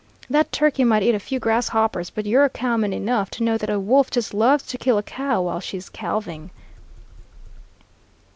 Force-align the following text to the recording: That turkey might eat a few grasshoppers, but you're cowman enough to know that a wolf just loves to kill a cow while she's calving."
That 0.31 0.51
turkey 0.51 0.83
might 0.83 1.03
eat 1.03 1.13
a 1.13 1.19
few 1.19 1.37
grasshoppers, 1.37 2.09
but 2.09 2.25
you're 2.25 2.49
cowman 2.49 2.91
enough 2.91 3.29
to 3.37 3.43
know 3.43 3.55
that 3.59 3.69
a 3.69 3.79
wolf 3.79 4.09
just 4.09 4.33
loves 4.33 4.63
to 4.65 4.77
kill 4.79 4.97
a 4.97 5.03
cow 5.03 5.43
while 5.43 5.59
she's 5.59 5.89
calving." 5.89 6.49